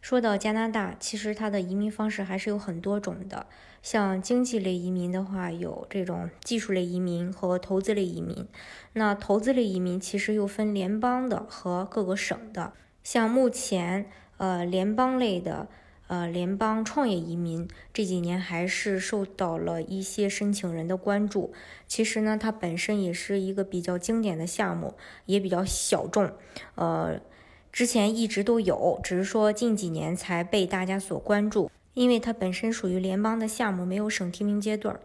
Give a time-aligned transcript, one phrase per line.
[0.00, 3.46] 说到加拿大，其实它的移民方式还是有很多种的。
[3.82, 8.46] 像经济类移民的话，有这种技术类移民和投资类移民。
[8.94, 12.72] 那投资类移民其实又分联邦的和各个省的。
[13.02, 15.68] 像目前，呃，联邦类的，
[16.08, 21.52] 呃，联邦创业移民这几年还是受到了一些申请人的关注。
[21.86, 24.94] 其实呢，它本身也是一个比较经典的项目，
[25.26, 26.32] 也比较小众，
[26.76, 27.20] 呃。
[27.78, 34.98] 之前一直都有，只是说近几年才被大家所关注，因为它本身属于联邦的项目，没有省提名阶段，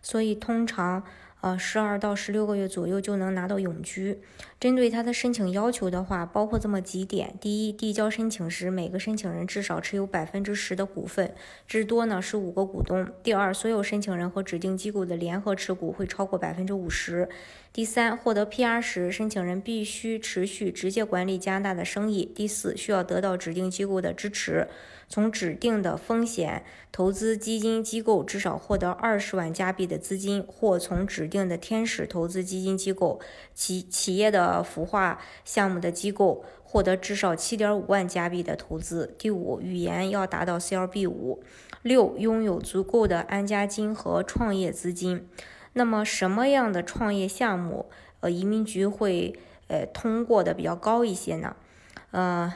[0.00, 1.02] 所以通常。
[1.40, 4.20] 呃，十二到十六个月左右就能拿到永居。
[4.58, 11.34] 针对他的申请要求的话，包括这么几点：第一，递交申请时，每个申请人至少持有百分之十的股份，
[11.66, 17.26] 至多呢是五个股东；第二，所有申请人和指定机构的联合持股会超过百分之五十；
[17.72, 24.68] 第三，获得 PR 时，申请人必须持续直接管理加拿大的生意；第四，需要得到指定机构的支持。
[25.08, 33.18] 从指定的风险投资基金机构至少获得二十万加币的资金，或从指定的天使投资基金机构
[33.54, 39.14] 企企业的孵化项目的机构获得至少七点五万加币的投资。
[39.16, 41.42] 第五，语言要达到 CLB 五。
[41.82, 45.26] 六，拥有足够的安家金和创业资金。
[45.72, 47.88] 那么，什么样的创业项目，
[48.20, 51.56] 呃，移民局会呃通过的比较高一些呢？
[52.10, 52.52] 呃。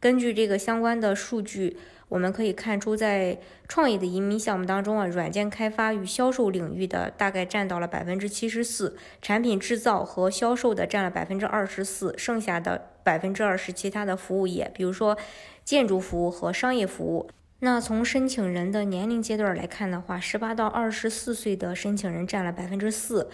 [0.00, 1.76] 根据这个相关的数据，
[2.08, 15.18] 我们可以看出，在创业的移民项目当中啊，软件开发与销售领域的大概占到了百分之七十四，产品制造和销售的占了百分之二十四，剩下的百分之二十其他的服务业，比如说
[15.64, 17.28] 建筑服务和商业服务。
[17.58, 23.28] 那从申请人的年龄阶段来看的话，十八到二十四岁的申请人占了百分之四，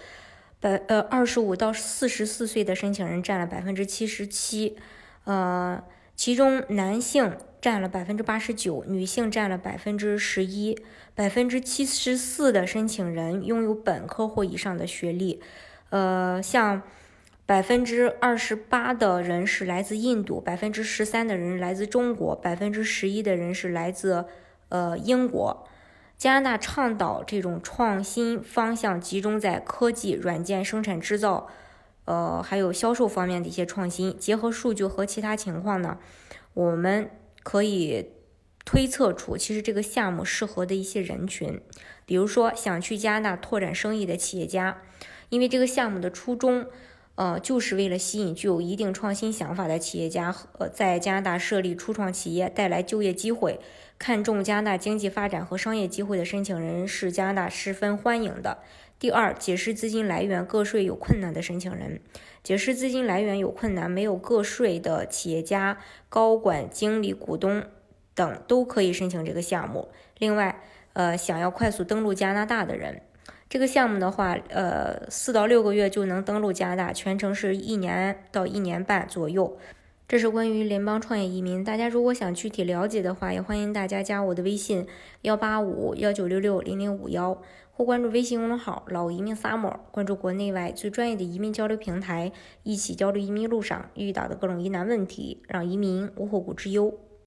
[0.61, 4.78] 百呃二十五到四十四岁的申请人占了百分之七十七，
[5.25, 5.84] 呃。
[6.16, 10.78] 其中男性占了百分之八十九，女性占了百分之十一，
[11.14, 15.41] 百分之七十四的申请人拥有本科或以上的学历，
[15.91, 16.82] 呃，像
[17.47, 24.25] 百分之二十八的人是来自印度，百分之十三的人来自中国，百分之十一的人是来自
[24.69, 25.66] 呃英国。
[26.16, 31.48] 加拿大倡导这种创新方向集中在科技、软件生产制造。
[32.04, 35.98] 呃，还有销售方面的一些创新，结合数据和其他情况呢，
[36.53, 37.10] 我们
[37.42, 38.10] 可以
[38.65, 41.60] 推测出，其实这个项目适合的一些人群，
[42.06, 44.82] 比如说想去加拿大拓展生意的企业家，
[45.28, 46.66] 因为这个项目的初衷，
[47.14, 53.60] 呃，就是为了吸引具有一定创新想法的企业家，呃，在加拿大设立初创企业，带来就业机会，
[53.98, 58.59] 看重加拿大经济发展和商业机会的申请人是加拿大十分欢迎的。
[59.04, 62.00] 第二，解释资金来源个税有困难的申请人，
[62.42, 65.76] 解释资金来源有困难、没有个税的企业家、
[66.09, 67.64] 高管、经理、股东
[68.14, 69.91] 等都可以申请这个项目。
[70.16, 70.59] 另外，
[70.94, 73.03] 呃，想要快速登陆加拿大的人，
[73.50, 79.59] 这个项目的话，呃，四到六个月就能登陆加拿大，全程是一年到一年半左右。
[80.06, 84.87] 这是关于联邦创业移民，大家如果想具体了解的话，也欢迎大家加我的微信
[85.22, 87.41] 幺八五幺九六六零零五幺，
[87.72, 92.31] 或关注微信公众号“老移民 summer”，关注国内外最专业的移民交流平台，
[92.64, 96.98] 一起交流移民路上遇到的各种疑难问题，让移民无后顾之忧。